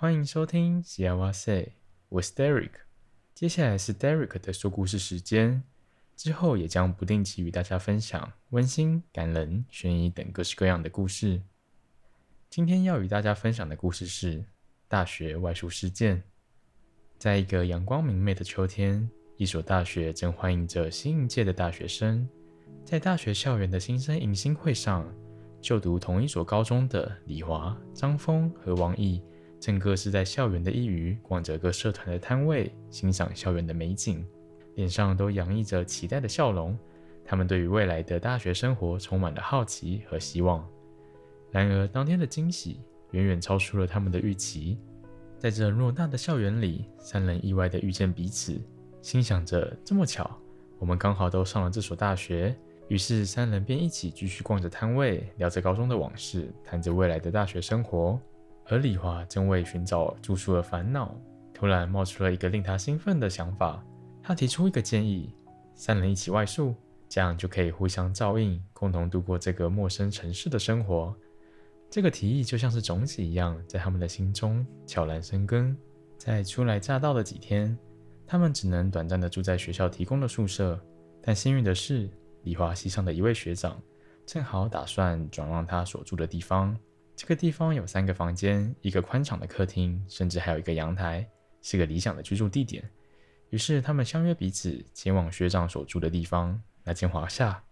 [0.00, 1.60] 欢迎收听《西呀哇塞》，
[2.08, 2.70] 我是 Derek。
[3.34, 5.62] 接下来是 Derek 的说故事时间，
[6.16, 11.42] 之后也将不定期与大家分享温馨、感人、悬疑等各式各样的故事。
[12.48, 14.42] 今天要与大家分享的故事是
[14.88, 16.22] 大学外宿事件。
[17.18, 19.06] 在一个阳光明媚的秋天，
[19.36, 22.26] 一所大学正欢迎着新一届的大学生。
[22.86, 25.06] 在大学校园的新生迎新会上，
[25.60, 29.20] 就读同一所高中的李华、张峰和王毅，
[29.60, 34.26] 正各是在校园的一隅逛着各社团的摊位，欣赏校园的美景，
[34.74, 36.76] 脸上都洋溢着期待的笑容。
[37.22, 40.66] 他们对于未来的大学生活充满了好奇和希望。
[41.50, 44.78] 然而，当天的惊喜远远超出了他们的预期。
[45.38, 48.60] 在这偌大的校园里，三人意外地遇见彼此，
[49.02, 50.28] 心想着：这么巧，
[50.78, 52.56] 我们刚好都上了这所大学。
[52.88, 58.18] 于是，三人便一起继续逛着摊位，聊着高中的往事，谈着未来的大学生活。
[58.70, 61.12] 而李华正为寻找住宿而烦恼，
[61.52, 63.84] 突然冒出了一个令他兴奋的想法。
[64.22, 65.34] 他提出一个建议：
[65.74, 66.72] 三人一起外宿，
[67.08, 71.12] 这样就可以互相照应，共同度过这个陌生城市的生活。
[71.90, 75.76] 这个提议就像是种子一样，在他们的心中悄然生根。
[76.16, 77.76] 在初来乍到的几天，
[78.24, 80.80] 他们只能短暂的住在学校提供的宿舍。
[81.20, 82.08] 但幸运的是，
[82.44, 83.82] 李华系上的一位学长
[84.24, 86.78] 正好打算转让他所住的地方。
[87.20, 91.28] 这个地方有三个房间，一个宽敞的客厅，甚至还有一个阳台，
[91.60, 92.82] 是个理想的居住地点。
[93.50, 97.62] 于是他们相约彼此前往学长所住的地方，那间华厦。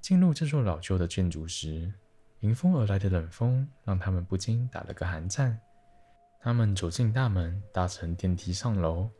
[0.00, 1.92] 进入这座老旧的建筑时，
[2.38, 5.58] 迎风而来的冷风让他们不禁打了个寒战。
[6.40, 9.10] 他们走进大门，搭乘电梯上楼。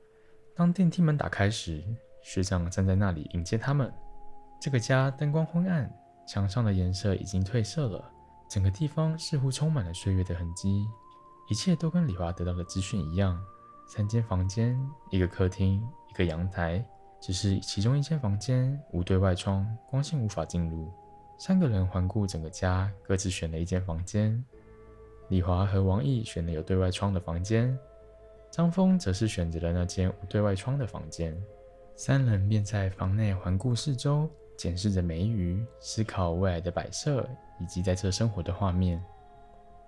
[0.54, 1.82] 当电梯门打开时，
[2.22, 3.92] 学长站在那里迎接他们。
[4.60, 5.92] 这个家灯光昏暗，
[6.28, 8.08] 墙上的颜色已经褪色了。
[8.52, 10.86] 整个地方似乎充满了岁月的痕迹，
[11.48, 13.42] 一切都跟李华得到的资讯一样。
[13.86, 14.78] 三间房间，
[15.08, 16.84] 一个客厅，一个阳台，
[17.18, 20.92] 只是其中一间房间无对外窗，光线无法进入。
[21.38, 24.44] 三个人环顾整个家，各自选了一间房间。
[25.30, 27.74] 李华和王毅选了有对外窗的房间，
[28.50, 31.34] 张峰则是选择了那间无对外窗的房间。
[31.96, 34.28] 三人便在房内环顾四周，
[34.58, 37.26] 检视着梅雨，思考未来的摆设。
[37.62, 39.00] 以及在这生活的画面，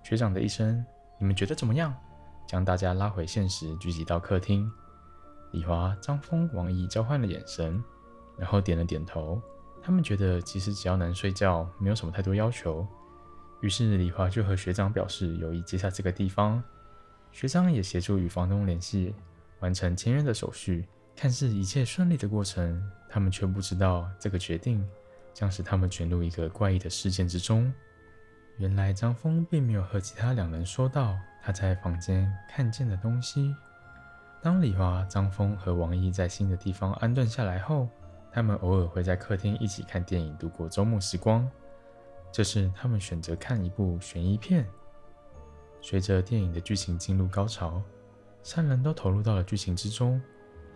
[0.05, 0.85] 学长的一生
[1.19, 1.93] “你们觉得怎么样？”
[2.47, 4.71] 将大家拉回现实，聚集到客厅。
[5.51, 7.83] 李华、张峰、王毅交换了眼神，
[8.39, 9.41] 然后点了点头。
[9.83, 12.87] 他们觉得其实只要能睡觉，没有什么太多要求。
[13.61, 16.63] 于是李华就和学长表示有意接下这个地方。
[17.33, 19.15] 学长也协助与房东联系，
[19.61, 20.87] 完成签约的手续。
[21.17, 24.87] 看似一切顺利的过程，他们却不知道这个决定。
[25.35, 27.71] 将使他们卷入一个怪异的事件之中。
[28.57, 33.55] 原来张峰并没有和其他两人说到他在房间看见的东西。
[34.41, 37.89] 当李华、张峰和王毅在新的地方安顿下来后，
[38.31, 41.51] 他们偶尔会在客厅一起看电影度过周末时光。
[42.31, 44.67] 这次他们选择看一部悬疑片。
[45.81, 47.83] 随着电影的剧情进入高潮，
[48.43, 50.21] 三人都投入到了剧情之中。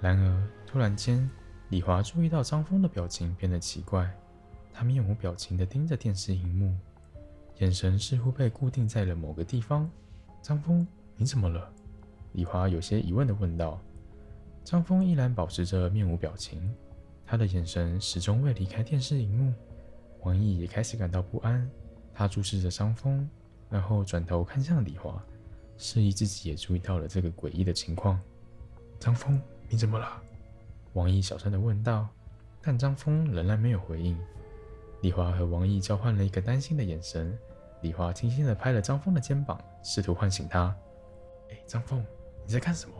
[0.01, 1.29] 然而，突然间，
[1.71, 4.09] 李华注意到张峰的表情变得奇怪。
[4.79, 6.73] 他面无表情地盯着电视荧幕，
[7.59, 9.91] 眼神似乎被固定在了某个地方。
[10.41, 11.69] 张峰，你怎么了？
[12.35, 13.81] 李华有些疑问地问道。
[14.63, 16.73] 张峰依然保持着面无表情，
[17.27, 19.53] 他的眼神始终未离开电视荧幕。
[20.21, 21.69] 王毅也开始感到不安，
[22.15, 23.29] 他注视着张峰，
[23.69, 25.21] 然后转头看向李华，
[25.77, 28.21] 示意自己也注意到了这个诡异的情况。
[29.01, 30.23] 张峰，你怎么了？
[30.93, 32.09] 王毅小声地问道，
[32.63, 34.17] 但张峰仍然没有回应。
[35.01, 37.39] 李华和王毅交换了一个担心的眼神。
[37.83, 40.75] 李华轻轻地拍了张峰的肩膀，试图唤醒他。
[41.51, 42.05] “哎，张峰，
[42.45, 42.95] 你在干什么？”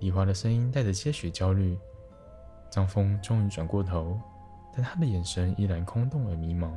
[0.00, 1.78] 李华的声音带着些许焦虑。
[2.68, 4.18] 张峰终于转过头，
[4.74, 6.72] 但他的眼神依然空洞而迷茫，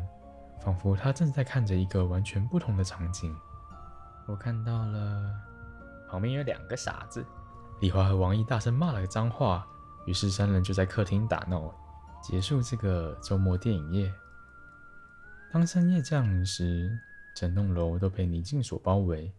[0.59, 3.35] 仿佛他正在看着一个完全不同的场景。
[4.27, 5.31] 我看到了，
[6.09, 7.25] 旁边有两个傻子。
[7.79, 9.65] 李华和王毅大声骂了个脏话，
[10.05, 11.73] 于是三人就在客厅打闹，
[12.21, 14.13] 结束这个周末电影夜。
[15.51, 16.97] 当深夜降临时，
[17.33, 19.31] 整栋楼都被宁静所包围。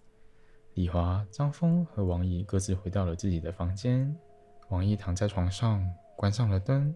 [0.74, 4.14] 李华、张峰和王毅各自回到了自己的房间。
[4.68, 5.86] 王毅躺在床上，
[6.16, 6.94] 关上了灯。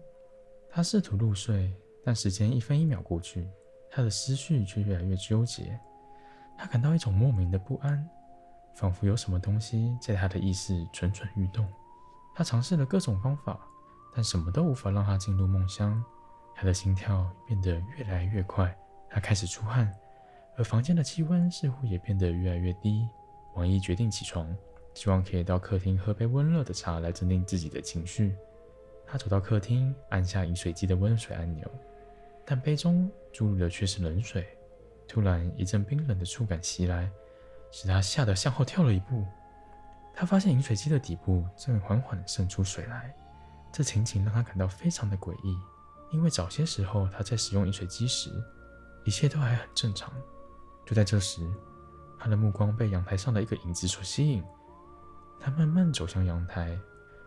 [0.69, 1.73] 他试图入睡，
[2.03, 3.47] 但时间一分一秒过去，
[3.89, 5.79] 他的思绪却越来越纠结。
[6.57, 8.07] 他感到一种莫名的不安，
[8.75, 11.67] 仿佛有什么东西在他的意识蠢蠢欲动。
[12.35, 13.59] 他尝试了各种方法，
[14.15, 16.03] 但什么都无法让他进入梦乡。
[16.53, 18.77] 他的心跳变得越来越快。
[19.13, 19.93] 他开始出汗，
[20.55, 23.07] 而房间的气温似乎也变得越来越低。
[23.55, 24.55] 王毅决定起床，
[24.93, 28.33] 希望可以到客厅喝杯温热的茶来镇定自己的情绪。
[29.05, 31.69] 他走到客厅，按下饮水机的温水按钮，
[32.45, 34.47] 但杯中注入的却是冷水。
[35.05, 37.11] 突然，一阵冰冷的触感袭来，
[37.69, 39.25] 使他吓得向后跳了一步。
[40.13, 43.13] 他发现饮水机的底部正缓缓渗出水来，
[43.73, 45.57] 这情景让他感到非常的诡异，
[46.13, 48.29] 因为早些时候他在使用饮水机时，
[49.03, 50.11] 一切都还很正常。
[50.85, 51.41] 就在这时，
[52.19, 54.43] 他的目光被阳台上的一个影子所吸引，
[55.39, 56.77] 他慢慢走向阳台。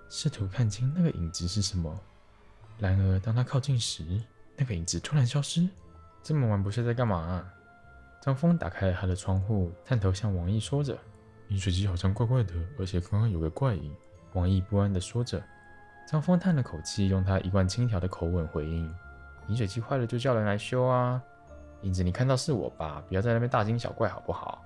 [0.09, 1.99] 试图看清那个影子是什么，
[2.79, 4.05] 然而当他靠近时，
[4.56, 5.69] 那个影子突然消失。
[6.23, 7.53] 这么晚不睡在干嘛啊？
[8.23, 10.97] 张峰打开了他的窗户，探头向王毅说着
[11.49, 13.94] ：“饮水机好像怪怪的，而且刚刚有个怪影。”
[14.35, 15.43] 王毅不安地说着。
[16.06, 18.94] 张峰叹了口气，用他一贯轻佻的口吻回应
[19.49, 21.20] ：“饮水机坏了就叫人来修啊。
[21.84, 23.04] 影子你看到是我吧？
[23.08, 24.62] 不要在那边大惊小怪好不好？”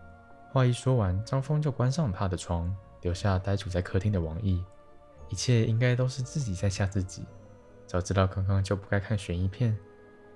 [0.51, 4.65] 话一说完，张峰就关上他的窗，留下呆坐在客厅的王毅。
[5.29, 7.27] 一切应该都是自己在吓自己。
[7.87, 9.77] 早知道刚刚就不该看悬疑片。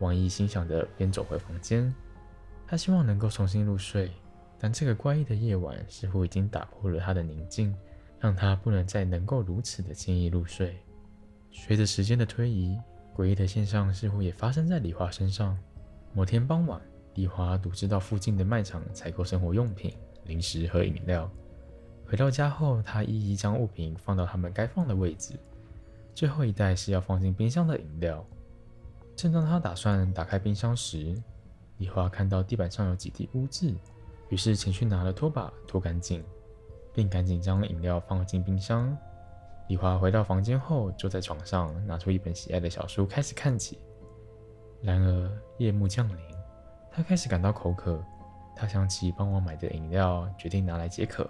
[0.00, 1.94] 王毅心想着，边走回房间。
[2.66, 4.10] 他希望能够重新入睡，
[4.58, 7.74] 但这个怪异的夜晚似乎已经打破了他的宁静，
[8.18, 10.78] 让他不能再能够如此的轻易入睡。
[11.50, 12.78] 随着时间的推移，
[13.14, 15.56] 诡异的现象似乎也发生在李华身上。
[16.14, 16.78] 某天傍晚，
[17.14, 21.30] 李华独自到附近的卖场采购生活用品、零食和饮料。
[22.04, 25.40] 回到家后，他一一将物品放到他们该放的位置。
[26.14, 28.22] 最后一袋是要放进冰箱的饮料。
[29.16, 31.16] 正当他打算打开冰箱时，
[31.78, 33.74] 李华看到地板上有几滴污渍，
[34.28, 36.22] 于是前去拿了拖把拖干净，
[36.92, 38.94] 并赶紧将饮料放进冰箱。
[39.68, 43.78] 李华回到房间后，坐在床上，拿出一本喜爱的小书开始看起。
[44.82, 46.16] 然而夜幕降临，
[46.90, 48.04] 他开始感到口渴。
[48.54, 51.28] 他想起帮我买的饮料，决定拿来解渴。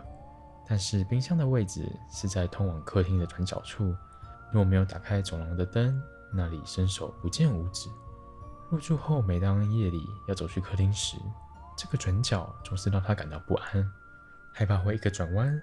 [0.66, 3.94] 但是冰箱的位置是在通往客厅的转角处，
[4.50, 6.02] 若没有打开走廊的灯，
[6.32, 7.88] 那里伸手不见五指。
[8.70, 11.16] 入住后，每当夜里要走去客厅时，
[11.76, 13.93] 这个转角总是让他感到不安，
[14.52, 15.60] 害怕会一个转弯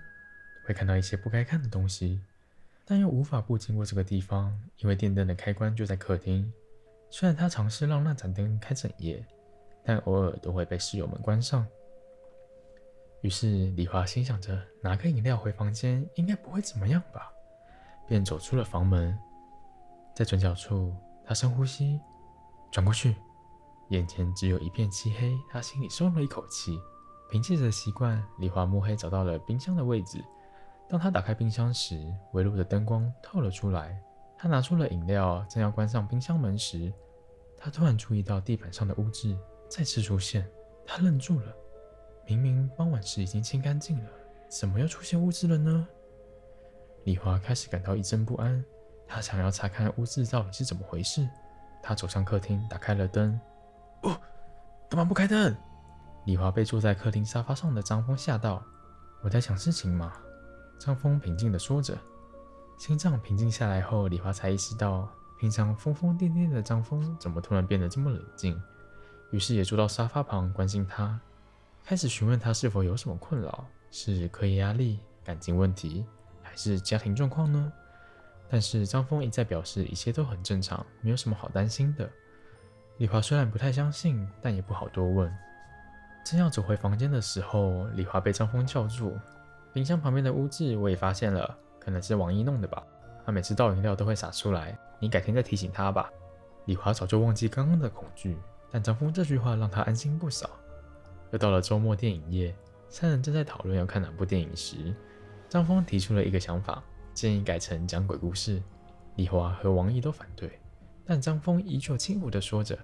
[0.66, 2.22] 会看到一些不该看的东西，
[2.86, 6.52] 但又无法不经过这个地方，因为电灯的开关就在客厅。
[7.10, 9.26] 虽然他尝试让那盏灯开整夜，
[9.84, 11.66] 但偶尔都会被室友们关上。
[13.22, 17.32] 于是李华心想着，拿个饮料回房间应该不会怎么样吧，
[18.08, 19.18] 便走出了房门。
[20.14, 20.96] 在转角处，
[21.26, 22.00] 他深呼吸，
[22.72, 23.16] 转过去，
[23.90, 26.80] 眼前只有一片漆黑，他心里松了一口气。
[27.32, 30.24] 凭借着习惯，李华摸黑找到了冰箱的位置。
[30.88, 34.02] 当他打开冰箱时，微弱的灯光透了出来。
[34.42, 36.94] 他拿出了饮料，正要关上冰箱门时，
[37.58, 39.38] 他突然注意到地板上的污渍
[39.68, 40.50] 再次出现，
[40.88, 41.54] 他愣住了。
[42.26, 44.10] 明明傍晚时已经清干净了，
[44.48, 45.86] 怎么又出现污渍了呢？
[47.04, 48.64] 李华开始感到一阵不安，
[49.06, 51.28] 他想要查看污渍到底是怎么回事。
[51.84, 53.38] 他走向客厅，打开了灯。
[54.04, 54.18] 哦，
[54.90, 55.54] 干嘛不开灯？
[56.26, 58.64] 李华被坐在客厅沙发上的张峰吓到。
[59.22, 60.14] 我在想事情嘛。
[60.80, 61.98] 张峰平静地说着。
[62.80, 65.06] 心脏平静下来后，李华才意识到，
[65.38, 68.60] 平常疯疯癫癫的张峰怎么突然变得这么冷静。
[69.32, 71.20] 于是也坐到沙发旁关心他。
[71.84, 76.06] 开始询问他是否有什么困扰，是课业压力、感情问题，
[76.42, 77.70] 还是家庭状况呢？
[78.50, 82.10] 但是张峰一再表示一切都很正常，没有什么好担心的。
[82.96, 85.30] 李华虽然不太相信，但也不好多问。
[86.24, 89.20] 正要走回房间的时候，李华被张峰叫住
[89.74, 91.58] ：“冰箱旁边的污渍我也发现了，
[91.90, 92.86] 可能是王毅弄的吧？
[93.26, 96.08] 他每次倒饮料都会洒出来，你改天再提醒他吧。”
[96.66, 98.38] 李华早就忘记刚刚的恐惧，
[98.70, 100.48] 但张峰这句话让他安心不少。
[101.32, 102.56] 又到了周末电影夜，
[102.90, 104.94] 三人正在讨论要看哪部电影时，
[105.50, 106.84] 张峰提出了一个想法，
[107.16, 108.62] 建议改成讲鬼故事。
[109.16, 110.60] 李华和王毅都反对，
[111.04, 112.78] 但张峰依旧轻浮地说着：“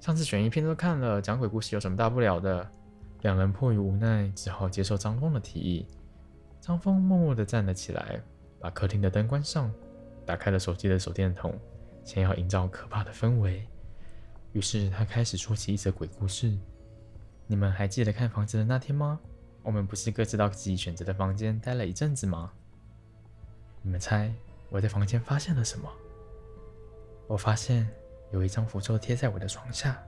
[0.00, 2.68] 上次悬疑片都看了，讲鬼故事有什么大不了的？”
[3.22, 5.86] 两人迫于无奈，只好接受张峰的提议。
[6.66, 8.18] 张峰默默地站了起来，
[8.58, 9.70] 把客厅的灯关上，
[10.24, 11.54] 打开了手机的手电筒，
[12.02, 13.68] 想要营造可怕的氛围。
[14.52, 16.56] 于是他开始说起一则鬼故事。
[17.46, 19.20] 你们还记得看房子的那天吗？
[19.62, 22.50] 我们不是各自到自己选择的房间待了一阵子吗？
[23.82, 24.32] 你们猜
[24.70, 25.86] 我在房间发现了什么？
[27.26, 27.86] 我发现
[28.30, 30.02] 有一张符咒贴在我的床下。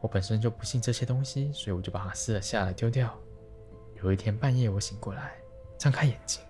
[0.00, 3.12] 我本身就不信这些东西，所以我就把它撕了下来丢掉。
[4.02, 5.32] 有一天半夜我醒过来，
[5.78, 6.42] 张开眼睛，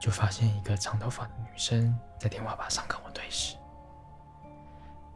[0.00, 3.56] 就发现一个长头发的女生在天花板上跟我对视。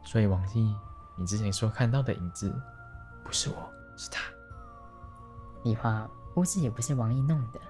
[0.02, 0.74] 所以王毅，
[1.16, 2.52] 你之前说看到的影子。
[3.22, 4.22] 不是我，是他。
[5.62, 7.60] 你话屋子也不是王毅弄的，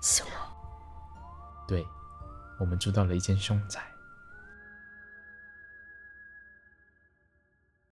[0.00, 0.28] 是我。
[1.68, 1.86] 对，
[2.58, 3.82] 我们住到了一间凶宅。